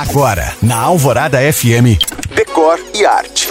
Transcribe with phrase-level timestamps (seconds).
[0.00, 2.00] Agora, na Alvorada FM,
[2.34, 3.46] Decor e Arte.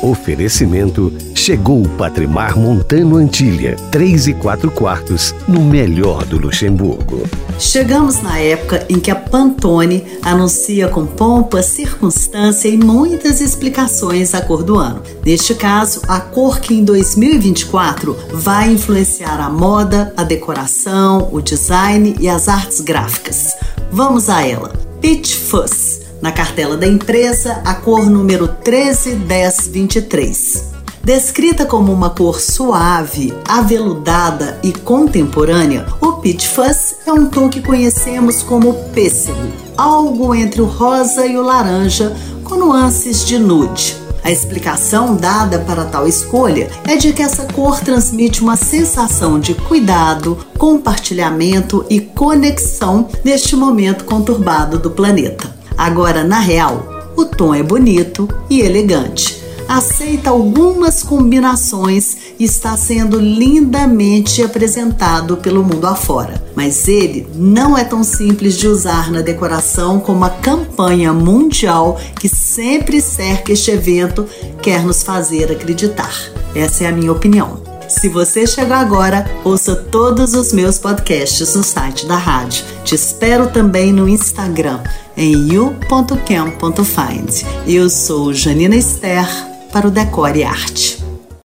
[0.00, 7.28] Oferecimento chegou o Patrimar Montano Antilha, 3 e 4 quartos, no melhor do Luxemburgo.
[7.58, 14.40] Chegamos na época em que a Pantone anuncia com pompa, circunstância e muitas explicações a
[14.40, 15.02] cor do ano.
[15.26, 22.14] Neste caso, a cor que em 2024 vai influenciar a moda, a decoração, o design
[22.20, 23.48] e as artes gráficas.
[23.90, 24.79] Vamos a ela.
[25.00, 30.64] Peach Fuzz na cartela da empresa, a cor número 131023.
[31.02, 37.62] Descrita como uma cor suave, aveludada e contemporânea, o Peach Fuzz é um tom que
[37.62, 43.99] conhecemos como pêssego, algo entre o rosa e o laranja, com nuances de nude.
[44.22, 49.54] A explicação dada para tal escolha é de que essa cor transmite uma sensação de
[49.54, 55.54] cuidado, compartilhamento e conexão neste momento conturbado do planeta.
[55.76, 59.39] Agora, na real, o tom é bonito e elegante.
[59.70, 66.42] Aceita algumas combinações e está sendo lindamente apresentado pelo mundo afora.
[66.56, 72.28] Mas ele não é tão simples de usar na decoração como a campanha mundial que
[72.28, 74.26] sempre cerca este evento
[74.60, 76.18] quer nos fazer acreditar.
[76.52, 77.62] Essa é a minha opinião.
[77.88, 82.64] Se você chegou agora, ouça todos os meus podcasts no site da rádio.
[82.82, 84.80] Te espero também no Instagram,
[85.16, 87.44] em you.cam.find.
[87.68, 90.99] Eu sou Janina Esther para o Decore Arte.